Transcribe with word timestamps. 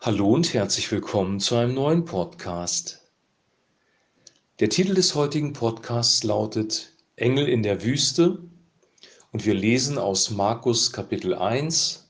Hallo 0.00 0.32
und 0.32 0.54
herzlich 0.54 0.92
willkommen 0.92 1.40
zu 1.40 1.56
einem 1.56 1.74
neuen 1.74 2.04
Podcast. 2.04 3.02
Der 4.60 4.68
Titel 4.68 4.94
des 4.94 5.16
heutigen 5.16 5.52
Podcasts 5.52 6.22
lautet 6.22 6.92
Engel 7.16 7.48
in 7.48 7.64
der 7.64 7.82
Wüste 7.82 8.38
und 9.32 9.44
wir 9.44 9.54
lesen 9.54 9.98
aus 9.98 10.30
Markus 10.30 10.92
Kapitel 10.92 11.34
1 11.34 12.08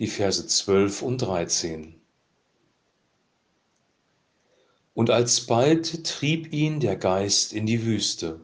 die 0.00 0.08
Verse 0.08 0.44
12 0.44 1.02
und 1.02 1.18
13. 1.18 2.00
Und 4.94 5.10
alsbald 5.10 6.04
trieb 6.04 6.52
ihn 6.52 6.80
der 6.80 6.96
Geist 6.96 7.52
in 7.52 7.64
die 7.64 7.84
Wüste. 7.84 8.40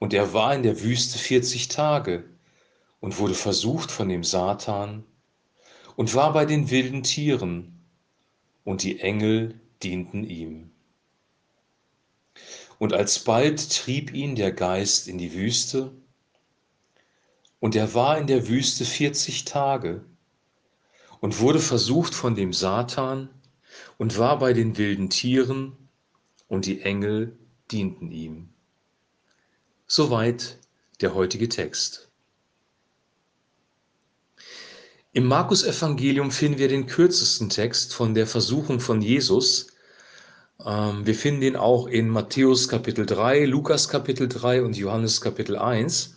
Und 0.00 0.12
er 0.12 0.32
war 0.32 0.56
in 0.56 0.64
der 0.64 0.82
Wüste 0.82 1.20
40 1.20 1.68
Tage 1.68 2.24
und 2.98 3.20
wurde 3.20 3.34
versucht 3.34 3.92
von 3.92 4.08
dem 4.08 4.24
Satan 4.24 5.04
und 5.98 6.14
war 6.14 6.32
bei 6.32 6.44
den 6.44 6.70
wilden 6.70 7.02
Tieren, 7.02 7.72
und 8.62 8.84
die 8.84 9.00
Engel 9.00 9.60
dienten 9.82 10.22
ihm. 10.22 10.70
Und 12.78 12.92
alsbald 12.92 13.68
trieb 13.72 14.14
ihn 14.14 14.36
der 14.36 14.52
Geist 14.52 15.08
in 15.08 15.18
die 15.18 15.34
Wüste, 15.34 15.90
und 17.58 17.74
er 17.74 17.94
war 17.94 18.16
in 18.16 18.28
der 18.28 18.46
Wüste 18.46 18.84
vierzig 18.84 19.44
Tage 19.44 20.04
und 21.18 21.40
wurde 21.40 21.58
versucht 21.58 22.14
von 22.14 22.36
dem 22.36 22.52
Satan 22.52 23.28
und 23.96 24.18
war 24.18 24.38
bei 24.38 24.52
den 24.52 24.78
wilden 24.78 25.10
Tieren, 25.10 25.76
und 26.46 26.66
die 26.66 26.80
Engel 26.82 27.36
dienten 27.72 28.12
ihm. 28.12 28.50
Soweit 29.88 30.58
der 31.00 31.16
heutige 31.16 31.48
Text. 31.48 32.07
Im 35.14 35.24
Markus-Evangelium 35.24 36.30
finden 36.30 36.58
wir 36.58 36.68
den 36.68 36.86
kürzesten 36.86 37.48
Text 37.48 37.94
von 37.94 38.12
der 38.12 38.26
Versuchung 38.26 38.78
von 38.78 39.00
Jesus. 39.00 39.68
Ähm, 40.64 41.06
wir 41.06 41.14
finden 41.14 41.40
ihn 41.40 41.56
auch 41.56 41.86
in 41.86 42.10
Matthäus 42.10 42.68
Kapitel 42.68 43.06
3, 43.06 43.46
Lukas 43.46 43.88
Kapitel 43.88 44.28
3 44.28 44.62
und 44.62 44.76
Johannes 44.76 45.22
Kapitel 45.22 45.56
1. 45.56 46.14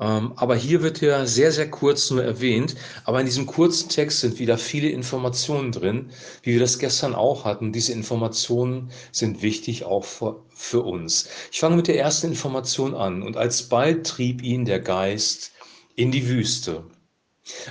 Ähm, 0.00 0.34
aber 0.36 0.54
hier 0.54 0.82
wird 0.82 1.02
er 1.02 1.26
sehr, 1.26 1.50
sehr 1.50 1.70
kurz 1.70 2.10
nur 2.10 2.22
erwähnt. 2.22 2.76
Aber 3.06 3.20
in 3.20 3.26
diesem 3.26 3.46
kurzen 3.46 3.88
Text 3.88 4.20
sind 4.20 4.38
wieder 4.38 4.58
viele 4.58 4.90
Informationen 4.90 5.72
drin, 5.72 6.10
wie 6.42 6.52
wir 6.52 6.60
das 6.60 6.78
gestern 6.78 7.14
auch 7.14 7.46
hatten. 7.46 7.72
Diese 7.72 7.94
Informationen 7.94 8.90
sind 9.12 9.40
wichtig 9.40 9.84
auch 9.84 10.04
für, 10.04 10.42
für 10.54 10.82
uns. 10.82 11.26
Ich 11.52 11.60
fange 11.60 11.76
mit 11.76 11.88
der 11.88 11.98
ersten 11.98 12.26
Information 12.26 12.94
an. 12.94 13.22
Und 13.22 13.38
alsbald 13.38 14.06
trieb 14.06 14.42
ihn 14.42 14.66
der 14.66 14.80
Geist 14.80 15.52
in 15.96 16.10
die 16.12 16.28
Wüste. 16.28 16.84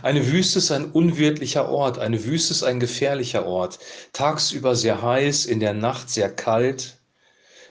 Eine 0.01 0.31
Wüste 0.31 0.59
ist 0.59 0.71
ein 0.71 0.91
unwirtlicher 0.91 1.69
Ort, 1.69 1.99
eine 1.99 2.25
Wüste 2.25 2.53
ist 2.53 2.63
ein 2.63 2.79
gefährlicher 2.79 3.45
Ort. 3.45 3.79
Tagsüber 4.13 4.75
sehr 4.75 5.01
heiß, 5.01 5.45
in 5.45 5.59
der 5.59 5.73
Nacht 5.73 6.09
sehr 6.09 6.29
kalt. 6.29 6.97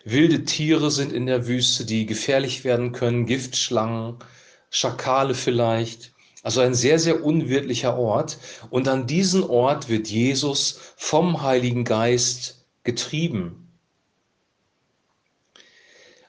Wilde 0.05 0.45
Tiere 0.45 0.91
sind 0.91 1.12
in 1.12 1.27
der 1.27 1.47
Wüste, 1.47 1.84
die 1.84 2.06
gefährlich 2.06 2.64
werden 2.64 2.92
können, 2.92 3.27
Giftschlangen, 3.27 4.17
Schakale 4.70 5.34
vielleicht. 5.34 6.12
Also 6.42 6.61
ein 6.61 6.75
sehr, 6.75 6.98
sehr 6.98 7.25
unwirtlicher 7.25 7.98
Ort. 7.98 8.39
Und 8.70 8.89
an 8.89 9.06
diesen 9.06 9.42
Ort 9.45 9.89
wird 9.89 10.09
Jesus 10.09 10.81
vom 10.97 11.42
Heiligen 11.42 11.84
Geist 11.84 12.64
getrieben. 12.84 13.67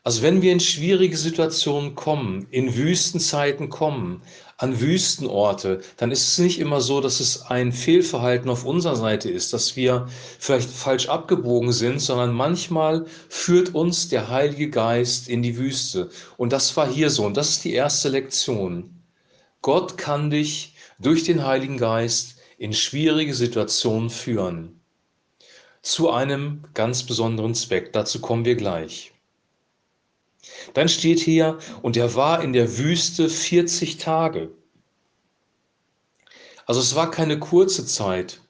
Also 0.03 0.21
wenn 0.21 0.41
wir 0.41 0.53
in 0.53 0.61
schwierige 0.61 1.17
Situationen 1.17 1.93
kommen, 1.93 2.47
in 2.51 2.75
Wüstenzeiten 2.75 3.67
kommen, 3.69 4.21
an 4.55 4.79
Wüstenorte, 4.79 5.81
dann 5.97 6.11
ist 6.11 6.27
es 6.27 6.37
nicht 6.37 6.59
immer 6.59 6.79
so, 6.79 7.01
dass 7.01 7.19
es 7.19 7.43
ein 7.43 7.73
Fehlverhalten 7.73 8.49
auf 8.49 8.65
unserer 8.65 8.95
Seite 8.95 9.29
ist, 9.29 9.51
dass 9.51 9.75
wir 9.75 10.07
vielleicht 10.39 10.69
falsch 10.69 11.07
abgebogen 11.09 11.73
sind, 11.73 11.99
sondern 11.99 12.33
manchmal 12.33 13.05
führt 13.27 13.75
uns 13.75 14.07
der 14.09 14.29
Heilige 14.29 14.69
Geist 14.69 15.27
in 15.27 15.41
die 15.41 15.57
Wüste. 15.57 16.09
Und 16.37 16.53
das 16.53 16.75
war 16.77 16.87
hier 16.89 17.09
so. 17.09 17.25
Und 17.25 17.35
das 17.35 17.49
ist 17.49 17.63
die 17.65 17.73
erste 17.73 18.09
Lektion. 18.09 19.03
Gott 19.61 19.97
kann 19.97 20.29
dich 20.29 20.75
durch 20.99 21.23
den 21.23 21.45
Heiligen 21.45 21.77
Geist 21.77 22.37
in 22.57 22.73
schwierige 22.73 23.33
Situationen 23.33 24.09
führen. 24.09 24.81
Zu 25.81 26.09
einem 26.09 26.63
ganz 26.73 27.03
besonderen 27.03 27.55
Zweck. 27.55 27.93
Dazu 27.93 28.19
kommen 28.19 28.43
wir 28.43 28.55
gleich. 28.55 29.13
Dann 30.73 30.89
steht 30.89 31.19
hier, 31.19 31.59
und 31.81 31.97
er 31.97 32.15
war 32.15 32.43
in 32.43 32.53
der 32.53 32.77
Wüste 32.77 33.29
40 33.29 33.97
Tage. 33.97 34.51
Also 36.65 36.79
es 36.81 36.95
war 36.95 37.11
keine 37.11 37.39
kurze 37.39 37.85
Zeit. 37.85 38.41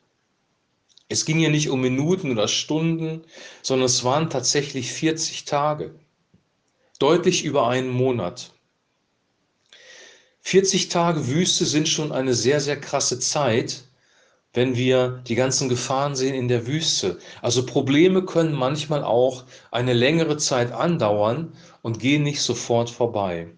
Es 1.07 1.25
ging 1.25 1.39
hier 1.39 1.50
nicht 1.50 1.69
um 1.69 1.81
Minuten 1.81 2.31
oder 2.31 2.47
Stunden, 2.47 3.23
sondern 3.63 3.88
es 3.88 4.03
waren 4.03 4.29
tatsächlich 4.29 4.91
40 4.91 5.45
Tage. 5.45 5.95
Deutlich 7.00 7.44
über 7.44 7.67
einen 7.67 7.89
Monat. 7.89 8.53
40 10.41 10.89
Tage 10.89 11.27
Wüste 11.27 11.66
sind 11.66 11.89
schon 11.89 12.11
eine 12.11 12.33
sehr, 12.33 12.61
sehr 12.61 12.79
krasse 12.79 13.19
Zeit 13.19 13.83
wenn 14.53 14.75
wir 14.75 15.21
die 15.27 15.35
ganzen 15.35 15.69
Gefahren 15.69 16.15
sehen 16.15 16.33
in 16.33 16.47
der 16.47 16.65
Wüste. 16.65 17.19
Also 17.41 17.65
Probleme 17.65 18.25
können 18.25 18.53
manchmal 18.53 19.03
auch 19.03 19.45
eine 19.71 19.93
längere 19.93 20.37
Zeit 20.37 20.71
andauern 20.71 21.53
und 21.81 21.99
gehen 21.99 22.23
nicht 22.23 22.41
sofort 22.41 22.89
vorbei. 22.89 23.53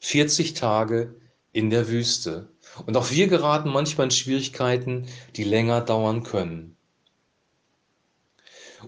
40 0.00 0.54
Tage 0.54 1.14
in 1.52 1.70
der 1.70 1.88
Wüste. 1.88 2.48
Und 2.86 2.96
auch 2.96 3.10
wir 3.10 3.28
geraten 3.28 3.70
manchmal 3.70 4.06
in 4.06 4.10
Schwierigkeiten, 4.10 5.06
die 5.36 5.44
länger 5.44 5.80
dauern 5.80 6.22
können. 6.22 6.76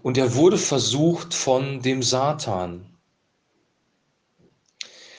Und 0.02 0.16
er 0.16 0.34
wurde 0.34 0.58
versucht 0.58 1.34
von 1.34 1.82
dem 1.82 2.02
Satan. 2.02 2.86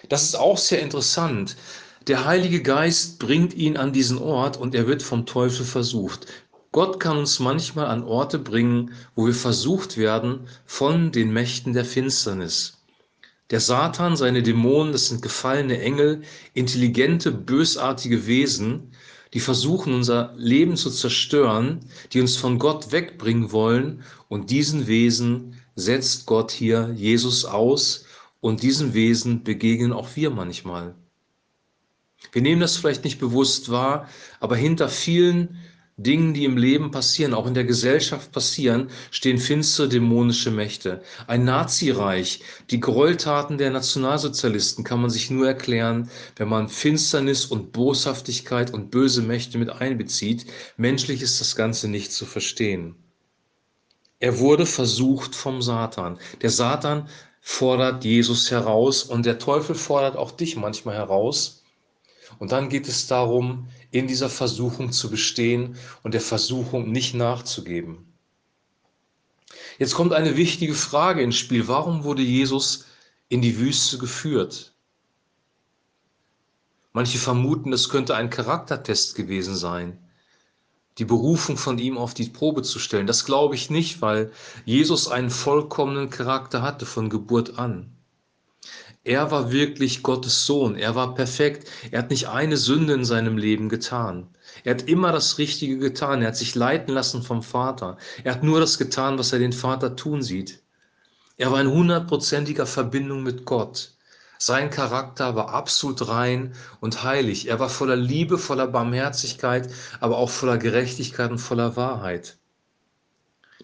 Das 0.10 0.24
ist 0.24 0.36
auch 0.36 0.58
sehr 0.58 0.82
interessant. 0.82 1.56
Der 2.08 2.26
Heilige 2.26 2.62
Geist 2.62 3.20
bringt 3.20 3.54
ihn 3.54 3.78
an 3.78 3.94
diesen 3.94 4.18
Ort 4.18 4.58
und 4.58 4.76
er 4.76 4.88
wird 4.88 5.02
vom 5.02 5.26
Teufel 5.26 5.66
versucht. 5.66 6.28
Gott 6.74 7.00
kann 7.00 7.18
uns 7.18 7.40
manchmal 7.40 7.86
an 7.86 8.04
Orte 8.04 8.40
bringen, 8.40 8.92
wo 9.16 9.26
wir 9.26 9.34
versucht 9.34 9.96
werden 9.96 10.50
von 10.66 11.14
den 11.14 11.32
Mächten 11.32 11.72
der 11.72 11.86
Finsternis. 11.86 12.84
Der 13.52 13.62
Satan, 13.62 14.18
seine 14.18 14.44
Dämonen, 14.44 14.92
das 14.92 15.08
sind 15.08 15.22
gefallene 15.22 15.80
Engel, 15.80 16.24
intelligente, 16.54 17.32
bösartige 17.32 18.28
Wesen, 18.28 18.92
die 19.34 19.40
versuchen, 19.40 19.94
unser 19.94 20.34
Leben 20.36 20.76
zu 20.76 20.90
zerstören, 20.90 21.80
die 22.12 22.20
uns 22.20 22.36
von 22.36 22.60
Gott 22.60 22.92
wegbringen 22.92 23.54
wollen. 23.54 24.04
Und 24.28 24.50
diesen 24.50 24.88
Wesen 24.88 25.56
setzt 25.76 26.26
Gott 26.26 26.52
hier 26.52 26.92
Jesus 26.94 27.46
aus. 27.46 28.04
Und 28.42 28.62
diesen 28.62 28.94
Wesen 28.94 29.46
begegnen 29.46 29.94
auch 29.94 30.10
wir 30.16 30.32
manchmal. 30.32 30.96
Wir 32.32 32.42
nehmen 32.42 32.62
das 32.62 32.78
vielleicht 32.78 33.04
nicht 33.04 33.20
bewusst 33.20 33.70
wahr, 33.70 34.08
aber 34.40 34.56
hinter 34.56 34.90
vielen 34.90 35.60
Dingen, 35.98 36.34
die 36.34 36.46
im 36.46 36.58
Leben 36.58 36.90
passieren, 36.90 37.36
auch 37.36 37.46
in 37.46 37.54
der 37.54 37.66
Gesellschaft 37.66 38.32
passieren, 38.32 38.90
stehen 39.12 39.38
finstere 39.38 39.88
dämonische 39.88 40.50
Mächte. 40.50 41.04
Ein 41.28 41.46
Nazireich, 41.46 42.42
die 42.72 42.80
Gräueltaten 42.80 43.60
der 43.60 43.70
Nationalsozialisten 43.70 44.84
kann 44.84 45.02
man 45.02 45.12
sich 45.12 45.30
nur 45.30 45.46
erklären, 45.46 46.10
wenn 46.36 46.50
man 46.50 46.68
Finsternis 46.68 47.46
und 47.46 47.74
Boshaftigkeit 47.74 48.74
und 48.74 48.90
böse 48.90 49.22
Mächte 49.22 49.60
mit 49.60 49.70
einbezieht. 49.70 50.48
Menschlich 50.78 51.22
ist 51.22 51.40
das 51.40 51.56
Ganze 51.56 51.88
nicht 51.88 52.12
zu 52.12 52.26
verstehen. 52.26 52.96
Er 54.20 54.40
wurde 54.40 54.66
versucht 54.66 55.36
vom 55.36 55.62
Satan. 55.62 56.18
Der 56.42 56.50
Satan 56.50 57.08
fordert 57.40 58.04
Jesus 58.04 58.50
heraus 58.50 59.04
und 59.04 59.28
der 59.28 59.38
Teufel 59.38 59.76
fordert 59.76 60.18
auch 60.18 60.32
dich 60.32 60.56
manchmal 60.56 60.96
heraus 60.96 61.63
und 62.40 62.52
dann 62.52 62.70
geht 62.70 62.88
es 62.88 63.08
darum, 63.08 63.68
in 63.92 64.08
dieser 64.08 64.30
Versuchung 64.30 64.92
zu 64.92 65.10
bestehen 65.10 65.78
und 66.04 66.14
der 66.14 66.22
Versuchung 66.22 66.92
nicht 66.92 67.14
nachzugeben. 67.14 68.14
Jetzt 69.80 69.96
kommt 69.96 70.14
eine 70.14 70.38
wichtige 70.38 70.76
Frage 70.76 71.22
ins 71.22 71.38
Spiel. 71.38 71.68
Warum 71.68 72.04
wurde 72.04 72.22
Jesus 72.22 72.86
in 73.30 73.42
die 73.42 73.58
Wüste 73.58 73.98
geführt? 73.98 74.74
Manche 76.92 77.18
vermuten, 77.18 77.72
das 77.72 77.90
könnte 77.90 78.16
ein 78.16 78.30
Charaktertest 78.30 79.16
gewesen 79.16 79.56
sein, 79.56 79.98
die 81.00 81.06
Berufung 81.06 81.58
von 81.58 81.80
ihm 81.80 81.98
auf 81.98 82.14
die 82.14 82.30
Probe 82.30 82.62
zu 82.62 82.78
stellen. 82.78 83.08
Das 83.08 83.26
glaube 83.26 83.56
ich 83.56 83.72
nicht, 83.72 84.02
weil 84.02 84.32
Jesus 84.66 85.08
einen 85.08 85.32
vollkommenen 85.32 86.12
Charakter 86.12 86.62
hatte 86.62 86.86
von 86.86 87.10
Geburt 87.10 87.58
an. 87.58 87.96
Er 89.06 89.32
war 89.32 89.52
wirklich 89.52 90.02
Gottes 90.04 90.46
Sohn. 90.46 90.76
Er 90.76 90.96
war 90.96 91.14
perfekt. 91.14 91.70
Er 91.92 92.00
hat 92.00 92.10
nicht 92.10 92.28
eine 92.30 92.58
Sünde 92.58 92.94
in 92.94 93.06
seinem 93.06 93.38
Leben 93.38 93.68
getan. 93.70 94.28
Er 94.64 94.76
hat 94.76 94.84
immer 94.90 95.12
das 95.12 95.38
Richtige 95.38 95.78
getan. 95.78 96.22
Er 96.22 96.30
hat 96.30 96.38
sich 96.38 96.56
leiten 96.56 96.94
lassen 96.94 97.22
vom 97.22 97.44
Vater. 97.44 97.98
Er 98.24 98.34
hat 98.34 98.44
nur 98.44 98.60
das 98.62 98.78
getan, 98.78 99.18
was 99.20 99.34
er 99.34 99.40
den 99.40 99.54
Vater 99.54 99.96
tun 99.96 100.22
sieht. 100.24 100.64
Er 101.38 101.52
war 101.52 101.60
in 101.60 101.72
hundertprozentiger 101.72 102.66
Verbindung 102.66 103.24
mit 103.24 103.46
Gott. 103.46 103.94
Sein 104.38 104.70
Charakter 104.70 105.36
war 105.36 105.50
absolut 105.50 106.08
rein 106.08 106.54
und 106.80 107.04
heilig. 107.04 107.48
Er 107.50 107.60
war 107.60 107.70
voller 107.70 107.96
Liebe, 107.96 108.38
voller 108.38 108.68
Barmherzigkeit, 108.68 109.70
aber 110.00 110.18
auch 110.18 110.30
voller 110.30 110.58
Gerechtigkeit 110.58 111.32
und 111.32 111.40
voller 111.40 111.76
Wahrheit. 111.76 112.38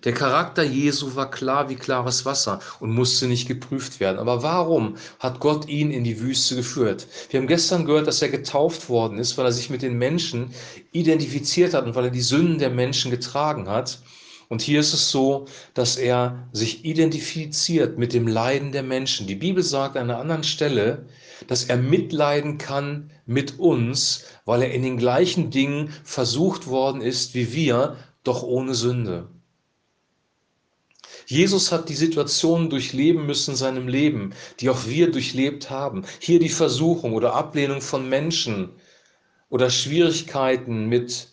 Der 0.05 0.13
Charakter 0.13 0.63
Jesu 0.63 1.15
war 1.15 1.29
klar 1.29 1.69
wie 1.69 1.75
klares 1.75 2.25
Wasser 2.25 2.61
und 2.79 2.93
musste 2.93 3.27
nicht 3.27 3.49
geprüft 3.49 3.99
werden. 3.99 4.17
Aber 4.17 4.43
warum 4.43 4.95
hat 5.19 5.41
Gott 5.41 5.67
ihn 5.67 5.91
in 5.91 6.05
die 6.05 6.21
Wüste 6.21 6.55
geführt? 6.55 7.05
Wir 7.29 7.39
haben 7.39 7.47
gestern 7.47 7.85
gehört, 7.85 8.07
dass 8.07 8.21
er 8.21 8.29
getauft 8.29 8.87
worden 8.87 9.17
ist, 9.17 9.37
weil 9.37 9.45
er 9.45 9.51
sich 9.51 9.69
mit 9.69 9.81
den 9.81 9.97
Menschen 9.97 10.51
identifiziert 10.93 11.73
hat 11.73 11.85
und 11.85 11.95
weil 11.95 12.05
er 12.05 12.11
die 12.11 12.21
Sünden 12.21 12.59
der 12.59 12.69
Menschen 12.69 13.11
getragen 13.11 13.67
hat. 13.67 13.99
Und 14.47 14.61
hier 14.61 14.79
ist 14.79 14.93
es 14.93 15.11
so, 15.11 15.45
dass 15.73 15.97
er 15.97 16.47
sich 16.53 16.85
identifiziert 16.85 17.97
mit 17.97 18.13
dem 18.13 18.27
Leiden 18.27 18.71
der 18.71 18.83
Menschen. 18.83 19.27
Die 19.27 19.35
Bibel 19.35 19.63
sagt 19.63 19.97
an 19.97 20.09
einer 20.09 20.19
anderen 20.19 20.43
Stelle, 20.43 21.05
dass 21.47 21.65
er 21.65 21.77
mitleiden 21.77 22.57
kann 22.57 23.11
mit 23.25 23.59
uns, 23.59 24.25
weil 24.45 24.61
er 24.63 24.71
in 24.71 24.81
den 24.81 24.97
gleichen 24.97 25.51
Dingen 25.51 25.93
versucht 26.03 26.67
worden 26.67 27.01
ist 27.01 27.35
wie 27.35 27.53
wir, 27.53 27.97
doch 28.23 28.43
ohne 28.43 28.75
Sünde. 28.75 29.27
Jesus 31.31 31.71
hat 31.71 31.89
die 31.89 31.95
Situationen 31.95 32.71
durchleben 32.71 33.27
müssen 33.27 33.51
in 33.51 33.55
seinem 33.55 33.87
Leben, 33.87 34.33
die 34.59 34.67
auch 34.67 34.87
wir 34.87 35.11
durchlebt 35.11 35.69
haben. 35.69 36.03
Hier 36.19 36.39
die 36.39 36.49
Versuchung 36.49 37.13
oder 37.13 37.35
Ablehnung 37.35 37.81
von 37.81 38.09
Menschen 38.09 38.71
oder 39.51 39.69
Schwierigkeiten 39.69 40.87
mit 40.87 41.27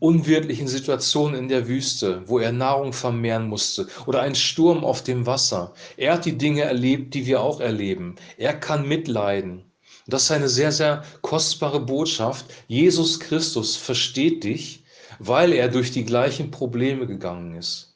unwirtlichen 0.00 0.68
Situationen 0.68 1.34
in 1.34 1.48
der 1.48 1.66
Wüste, 1.66 2.24
wo 2.26 2.40
er 2.40 2.52
Nahrung 2.52 2.92
vermehren 2.92 3.48
musste 3.48 3.88
oder 4.04 4.20
ein 4.20 4.34
Sturm 4.34 4.84
auf 4.84 5.02
dem 5.02 5.24
Wasser. 5.24 5.72
Er 5.96 6.12
hat 6.12 6.26
die 6.26 6.36
Dinge 6.36 6.64
erlebt, 6.64 7.14
die 7.14 7.24
wir 7.24 7.40
auch 7.40 7.60
erleben. 7.60 8.16
Er 8.36 8.52
kann 8.52 8.86
mitleiden. 8.86 9.64
Das 10.08 10.24
ist 10.24 10.30
eine 10.30 10.50
sehr, 10.50 10.72
sehr 10.72 11.04
kostbare 11.22 11.80
Botschaft. 11.80 12.52
Jesus 12.68 13.18
Christus 13.18 13.76
versteht 13.76 14.44
dich, 14.44 14.84
weil 15.18 15.54
er 15.54 15.68
durch 15.68 15.90
die 15.90 16.04
gleichen 16.04 16.50
Probleme 16.50 17.06
gegangen 17.06 17.56
ist 17.56 17.89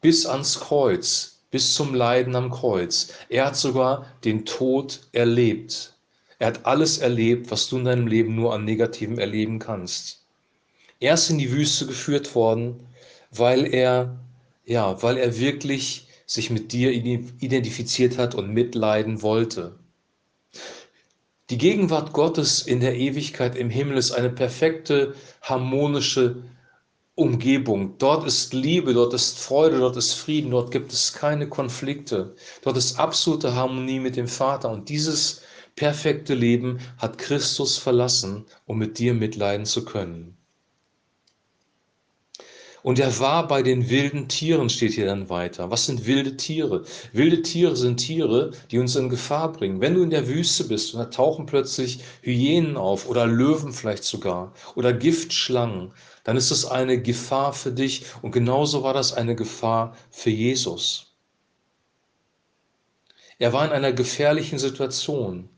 bis 0.00 0.26
ans 0.26 0.60
Kreuz, 0.60 1.40
bis 1.50 1.74
zum 1.74 1.94
Leiden 1.94 2.36
am 2.36 2.50
Kreuz. 2.50 3.12
Er 3.28 3.46
hat 3.46 3.56
sogar 3.56 4.06
den 4.24 4.44
Tod 4.44 5.00
erlebt. 5.12 5.94
Er 6.38 6.48
hat 6.48 6.66
alles 6.66 6.98
erlebt, 6.98 7.50
was 7.50 7.68
du 7.68 7.78
in 7.78 7.84
deinem 7.84 8.06
Leben 8.06 8.34
nur 8.34 8.54
an 8.54 8.64
Negativem 8.64 9.18
erleben 9.18 9.58
kannst. 9.58 10.24
Er 11.00 11.14
ist 11.14 11.30
in 11.30 11.38
die 11.38 11.50
Wüste 11.50 11.86
geführt 11.86 12.34
worden, 12.34 12.86
weil 13.30 13.72
er, 13.72 14.18
ja, 14.64 15.02
weil 15.02 15.16
er 15.16 15.38
wirklich 15.38 16.06
sich 16.26 16.50
mit 16.50 16.72
dir 16.72 16.92
identifiziert 16.92 18.18
hat 18.18 18.34
und 18.34 18.52
mitleiden 18.52 19.22
wollte. 19.22 19.78
Die 21.50 21.58
Gegenwart 21.58 22.12
Gottes 22.12 22.60
in 22.60 22.80
der 22.80 22.96
Ewigkeit 22.96 23.56
im 23.56 23.70
Himmel 23.70 23.96
ist 23.96 24.12
eine 24.12 24.28
perfekte, 24.28 25.14
harmonische 25.40 26.42
Umgebung. 27.18 27.98
Dort 27.98 28.24
ist 28.28 28.54
Liebe, 28.54 28.94
dort 28.94 29.12
ist 29.12 29.40
Freude, 29.40 29.78
dort 29.80 29.96
ist 29.96 30.14
Frieden, 30.14 30.52
dort 30.52 30.70
gibt 30.70 30.92
es 30.92 31.12
keine 31.12 31.48
Konflikte. 31.48 32.36
Dort 32.62 32.76
ist 32.76 32.96
absolute 32.96 33.56
Harmonie 33.56 33.98
mit 33.98 34.14
dem 34.14 34.28
Vater. 34.28 34.70
Und 34.70 34.88
dieses 34.88 35.42
perfekte 35.74 36.34
Leben 36.34 36.78
hat 36.96 37.18
Christus 37.18 37.76
verlassen, 37.76 38.46
um 38.66 38.78
mit 38.78 39.00
dir 39.00 39.14
mitleiden 39.14 39.66
zu 39.66 39.84
können. 39.84 40.38
Und 42.84 43.00
er 43.00 43.18
war 43.18 43.48
bei 43.48 43.62
den 43.62 43.90
wilden 43.90 44.28
Tieren, 44.28 44.70
steht 44.70 44.92
hier 44.92 45.06
dann 45.06 45.28
weiter. 45.28 45.70
Was 45.70 45.86
sind 45.86 46.06
wilde 46.06 46.36
Tiere? 46.36 46.84
Wilde 47.12 47.42
Tiere 47.42 47.74
sind 47.76 47.96
Tiere, 47.96 48.52
die 48.70 48.78
uns 48.78 48.94
in 48.94 49.08
Gefahr 49.08 49.52
bringen. 49.52 49.80
Wenn 49.80 49.94
du 49.94 50.02
in 50.02 50.10
der 50.10 50.28
Wüste 50.28 50.64
bist 50.64 50.94
und 50.94 51.00
da 51.00 51.06
tauchen 51.06 51.46
plötzlich 51.46 51.98
Hyänen 52.22 52.76
auf 52.76 53.08
oder 53.08 53.26
Löwen 53.26 53.72
vielleicht 53.72 54.04
sogar 54.04 54.54
oder 54.76 54.92
Giftschlangen, 54.92 55.92
dann 56.24 56.36
ist 56.36 56.50
es 56.50 56.66
eine 56.66 57.00
Gefahr 57.00 57.52
für 57.52 57.72
dich. 57.72 58.06
Und 58.22 58.32
genauso 58.32 58.82
war 58.82 58.94
das 58.94 59.12
eine 59.12 59.34
Gefahr 59.34 59.96
für 60.10 60.30
Jesus. 60.30 61.14
Er 63.38 63.52
war 63.52 63.64
in 63.64 63.72
einer 63.72 63.92
gefährlichen 63.92 64.58
Situation 64.58 65.48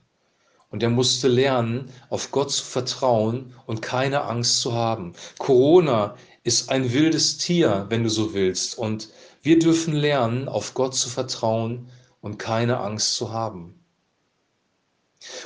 und 0.71 0.83
er 0.83 0.91
musste 0.91 1.29
lernen, 1.29 1.91
auf 2.11 2.31
Gott 2.31 2.53
zu 2.53 2.65
vertrauen 2.65 3.55
und 3.67 3.83
keine 3.83 4.23
Angst 4.23 4.61
zu 4.61 4.75
haben. 4.75 5.15
Corona 5.39 6.15
ist 6.45 6.71
ein 6.71 6.93
wildes 6.93 7.39
Tier, 7.39 7.87
wenn 7.89 8.05
du 8.05 8.11
so 8.11 8.35
willst. 8.35 8.79
Und 8.79 9.09
wir 9.43 9.59
dürfen 9.59 9.95
lernen, 9.95 10.49
auf 10.49 10.75
Gott 10.75 10.95
zu 10.95 11.09
vertrauen 11.09 11.89
und 12.21 12.39
keine 12.39 12.79
Angst 12.79 13.17
zu 13.17 13.33
haben. 13.33 13.75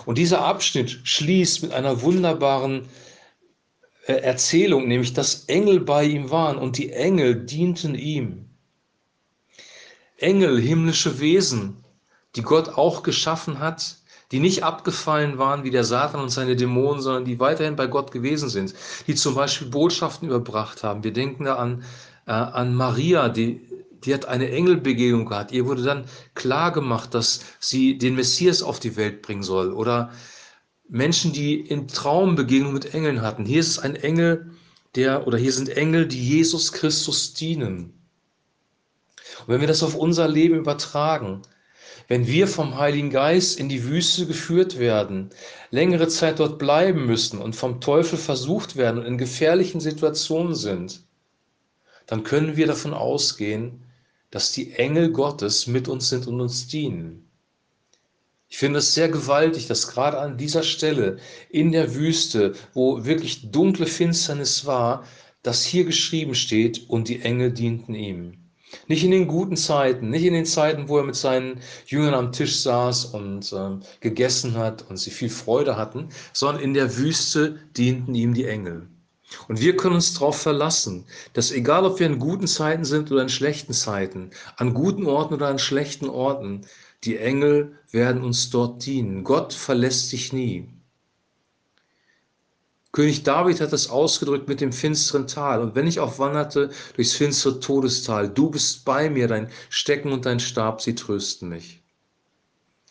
Und 0.06 0.18
dieser 0.18 0.42
Abschnitt 0.42 1.00
schließt 1.04 1.62
mit 1.62 1.72
einer 1.72 2.02
wunderbaren 2.02 2.88
Erzählung, 4.06 4.86
nämlich 4.86 5.14
dass 5.14 5.46
Engel 5.46 5.80
bei 5.80 6.04
ihm 6.04 6.30
waren 6.30 6.58
und 6.58 6.76
die 6.78 6.92
Engel 6.92 7.46
dienten 7.46 7.94
ihm. 7.94 8.50
Engel, 10.18 10.60
himmlische 10.60 11.20
Wesen, 11.20 11.84
die 12.36 12.42
Gott 12.42 12.70
auch 12.70 13.02
geschaffen 13.02 13.58
hat, 13.58 13.96
die 14.30 14.40
nicht 14.40 14.62
abgefallen 14.62 15.38
waren 15.38 15.64
wie 15.64 15.70
der 15.70 15.84
Satan 15.84 16.20
und 16.20 16.30
seine 16.30 16.56
Dämonen, 16.56 17.00
sondern 17.00 17.24
die 17.24 17.38
weiterhin 17.38 17.76
bei 17.76 17.86
Gott 17.86 18.10
gewesen 18.10 18.48
sind, 18.48 18.74
die 19.06 19.14
zum 19.14 19.34
Beispiel 19.34 19.68
Botschaften 19.68 20.28
überbracht 20.28 20.82
haben. 20.82 21.04
Wir 21.04 21.12
denken 21.12 21.44
da 21.44 21.56
an, 21.56 21.84
äh, 22.26 22.32
an 22.32 22.74
Maria, 22.74 23.28
die, 23.28 23.60
die 24.04 24.12
hat 24.12 24.26
eine 24.26 24.50
Engelbegegnung 24.50 25.26
gehabt. 25.26 25.52
Ihr 25.52 25.66
wurde 25.66 25.82
dann 25.82 26.04
klar 26.34 26.72
gemacht, 26.72 27.14
dass 27.14 27.40
sie 27.60 27.96
den 27.98 28.16
Messias 28.16 28.62
auf 28.62 28.80
die 28.80 28.96
Welt 28.96 29.22
bringen 29.22 29.42
soll. 29.42 29.72
Oder 29.72 30.10
Menschen, 30.88 31.32
die 31.32 31.60
in 31.60 31.88
Traumbegegnung 31.88 32.72
mit 32.72 32.94
Engeln 32.94 33.22
hatten. 33.22 33.46
Hier 33.46 33.60
ist 33.60 33.78
ein 33.78 33.96
Engel, 33.96 34.50
der, 34.94 35.26
oder 35.26 35.38
hier 35.38 35.52
sind 35.52 35.70
Engel, 35.70 36.06
die 36.06 36.22
Jesus 36.22 36.72
Christus 36.72 37.34
dienen. 37.34 37.94
Und 39.40 39.48
wenn 39.48 39.60
wir 39.60 39.68
das 39.68 39.82
auf 39.82 39.94
unser 39.94 40.28
Leben 40.28 40.56
übertragen, 40.56 41.42
wenn 42.08 42.26
wir 42.26 42.46
vom 42.46 42.76
Heiligen 42.76 43.10
Geist 43.10 43.58
in 43.58 43.68
die 43.68 43.84
Wüste 43.84 44.26
geführt 44.26 44.78
werden, 44.78 45.30
längere 45.70 46.08
Zeit 46.08 46.38
dort 46.38 46.58
bleiben 46.58 47.06
müssen 47.06 47.40
und 47.40 47.56
vom 47.56 47.80
Teufel 47.80 48.18
versucht 48.18 48.76
werden 48.76 49.00
und 49.00 49.06
in 49.06 49.18
gefährlichen 49.18 49.80
Situationen 49.80 50.54
sind, 50.54 51.02
dann 52.06 52.22
können 52.22 52.56
wir 52.56 52.66
davon 52.66 52.92
ausgehen, 52.92 53.84
dass 54.30 54.52
die 54.52 54.72
Engel 54.72 55.12
Gottes 55.12 55.66
mit 55.66 55.88
uns 55.88 56.10
sind 56.10 56.26
und 56.26 56.40
uns 56.40 56.66
dienen. 56.66 57.30
Ich 58.48 58.58
finde 58.58 58.78
es 58.78 58.94
sehr 58.94 59.08
gewaltig, 59.08 59.66
dass 59.66 59.88
gerade 59.88 60.18
an 60.18 60.36
dieser 60.36 60.62
Stelle 60.62 61.18
in 61.50 61.72
der 61.72 61.94
Wüste, 61.94 62.54
wo 62.72 63.04
wirklich 63.04 63.50
dunkle 63.50 63.86
Finsternis 63.86 64.64
war, 64.66 65.04
dass 65.42 65.64
hier 65.64 65.84
geschrieben 65.84 66.34
steht, 66.34 66.88
und 66.88 67.08
die 67.08 67.20
Engel 67.20 67.52
dienten 67.52 67.94
ihm. 67.94 68.38
Nicht 68.88 69.04
in 69.04 69.10
den 69.10 69.28
guten 69.28 69.56
Zeiten, 69.56 70.10
nicht 70.10 70.24
in 70.24 70.34
den 70.34 70.46
Zeiten, 70.46 70.88
wo 70.88 70.98
er 70.98 71.04
mit 71.04 71.16
seinen 71.16 71.60
Jüngern 71.86 72.14
am 72.14 72.32
Tisch 72.32 72.60
saß 72.60 73.06
und 73.06 73.52
äh, 73.52 73.78
gegessen 74.00 74.56
hat 74.56 74.88
und 74.88 74.96
sie 74.96 75.10
viel 75.10 75.30
Freude 75.30 75.76
hatten, 75.76 76.08
sondern 76.32 76.62
in 76.62 76.74
der 76.74 76.96
Wüste 76.96 77.60
dienten 77.76 78.14
ihm 78.14 78.34
die 78.34 78.46
Engel. 78.46 78.88
Und 79.48 79.60
wir 79.60 79.76
können 79.76 79.96
uns 79.96 80.14
darauf 80.14 80.40
verlassen, 80.40 81.06
dass 81.32 81.50
egal 81.50 81.84
ob 81.84 81.98
wir 81.98 82.06
in 82.06 82.18
guten 82.18 82.46
Zeiten 82.46 82.84
sind 82.84 83.10
oder 83.10 83.22
in 83.22 83.28
schlechten 83.28 83.72
Zeiten, 83.72 84.30
an 84.56 84.74
guten 84.74 85.06
Orten 85.06 85.34
oder 85.34 85.48
an 85.48 85.58
schlechten 85.58 86.08
Orten, 86.08 86.62
die 87.04 87.18
Engel 87.18 87.78
werden 87.90 88.22
uns 88.22 88.50
dort 88.50 88.84
dienen. 88.84 89.24
Gott 89.24 89.52
verlässt 89.52 90.12
dich 90.12 90.32
nie. 90.32 90.68
König 92.92 93.24
David 93.24 93.60
hat 93.60 93.72
es 93.72 93.90
ausgedrückt 93.90 94.46
mit 94.46 94.60
dem 94.60 94.72
finsteren 94.72 95.26
Tal. 95.26 95.60
Und 95.60 95.74
wenn 95.74 95.88
ich 95.88 95.98
auch 95.98 96.20
wanderte 96.20 96.70
durchs 96.94 97.14
finstere 97.14 97.58
Todestal, 97.58 98.28
du 98.28 98.50
bist 98.50 98.84
bei 98.84 99.10
mir, 99.10 99.26
dein 99.26 99.50
Stecken 99.68 100.12
und 100.12 100.26
dein 100.26 100.38
Stab, 100.38 100.80
sie 100.80 100.94
trösten 100.94 101.48
mich. 101.48 101.82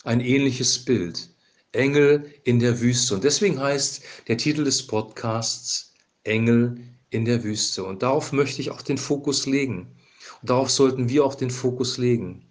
Ein 0.04 0.20
ähnliches 0.20 0.84
Bild. 0.84 1.30
Engel 1.72 2.32
in 2.44 2.60
der 2.60 2.82
Wüste. 2.82 3.16
Und 3.16 3.24
deswegen 3.24 3.60
heißt 3.60 4.04
der 4.28 4.38
Titel 4.38 4.66
des 4.66 4.86
Podcasts 4.86 5.94
Engel 6.24 6.78
in 7.10 7.24
der 7.24 7.44
Wüste. 7.44 7.86
Und 7.86 8.04
darauf 8.04 8.34
möchte 8.34 8.62
ich 8.62 8.72
auch 8.72 8.82
den 8.82 8.98
Fokus 8.98 9.46
legen. 9.46 9.96
Und 10.42 10.50
darauf 10.50 10.70
sollten 10.70 11.08
wir 11.08 11.24
auch 11.24 11.36
den 11.36 11.50
Fokus 11.50 11.98
legen. 11.98 12.46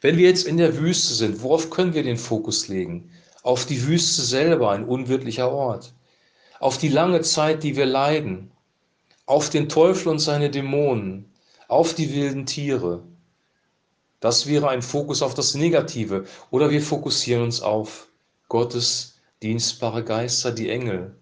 Wenn 0.00 0.16
wir 0.16 0.28
jetzt 0.28 0.46
in 0.46 0.56
der 0.56 0.78
Wüste 0.78 1.14
sind, 1.14 1.42
worauf 1.42 1.70
können 1.70 1.94
wir 1.94 2.02
den 2.02 2.18
Fokus 2.18 2.68
legen? 2.68 3.10
Auf 3.42 3.66
die 3.66 3.86
Wüste 3.86 4.22
selber, 4.22 4.70
ein 4.70 4.84
unwirtlicher 4.84 5.50
Ort 5.50 5.92
auf 6.62 6.78
die 6.78 6.88
lange 6.88 7.22
Zeit, 7.22 7.64
die 7.64 7.74
wir 7.74 7.86
leiden, 7.86 8.52
auf 9.26 9.50
den 9.50 9.68
Teufel 9.68 10.10
und 10.10 10.20
seine 10.20 10.48
Dämonen, 10.48 11.28
auf 11.66 11.92
die 11.92 12.14
wilden 12.14 12.46
Tiere. 12.46 13.02
Das 14.20 14.46
wäre 14.46 14.68
ein 14.68 14.80
Fokus 14.80 15.22
auf 15.22 15.34
das 15.34 15.54
Negative. 15.54 16.24
Oder 16.52 16.70
wir 16.70 16.80
fokussieren 16.80 17.42
uns 17.42 17.60
auf 17.60 18.06
Gottes 18.48 19.16
dienstbare 19.42 20.04
Geister, 20.04 20.52
die 20.52 20.70
Engel, 20.70 21.16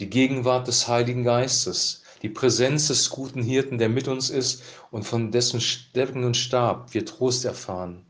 die 0.00 0.10
Gegenwart 0.10 0.68
des 0.68 0.86
Heiligen 0.86 1.24
Geistes, 1.24 2.02
die 2.24 2.30
Präsenz 2.30 2.88
des 2.88 3.10
guten 3.10 3.42
Hirten, 3.42 3.76
der 3.76 3.90
mit 3.90 4.08
uns 4.08 4.30
ist 4.30 4.62
und 4.90 5.04
von 5.04 5.30
dessen 5.30 5.60
Stecken 5.60 6.24
und 6.24 6.38
Stab 6.38 6.94
wir 6.94 7.04
Trost 7.04 7.44
erfahren. 7.44 8.06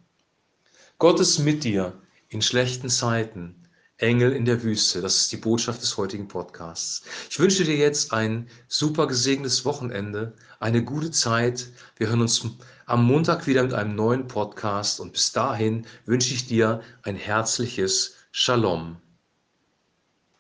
Gott 0.99 1.19
ist 1.19 1.41
mit 1.41 1.65
dir 1.65 2.01
in 2.29 2.41
schlechten 2.41 2.89
Zeiten. 2.89 3.57
Engel 3.97 4.33
in 4.33 4.45
der 4.45 4.63
Wüste. 4.63 5.01
Das 5.01 5.17
ist 5.17 5.33
die 5.33 5.37
Botschaft 5.37 5.83
des 5.83 5.97
heutigen 5.97 6.29
Podcasts. 6.29 7.03
Ich 7.29 7.41
wünsche 7.41 7.65
dir 7.65 7.77
jetzt 7.77 8.13
ein 8.13 8.49
super 8.69 9.09
gesegnetes 9.09 9.65
Wochenende, 9.65 10.35
eine 10.61 10.85
gute 10.85 11.11
Zeit. 11.11 11.69
Wir 11.97 12.09
hören 12.09 12.21
uns 12.21 12.47
am 12.87 13.05
Montag 13.05 13.49
wieder 13.49 13.65
mit 13.65 13.75
einem 13.75 13.97
neuen 13.97 14.29
Podcast 14.29 15.01
und 15.01 15.13
bis 15.13 15.33
dahin 15.33 15.87
wünsche 16.07 16.35
ich 16.35 16.47
dir 16.47 16.83
ein 17.03 17.17
herzliches 17.17 18.15
Shalom. 18.31 18.97